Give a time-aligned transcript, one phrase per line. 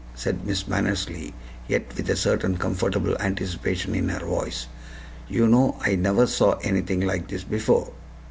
[0.15, 1.31] said Miss Mannersley,
[1.67, 4.65] yet with a certain comfortable anticipation in her voice.
[5.29, 7.93] "You know, I never saw anything like this before.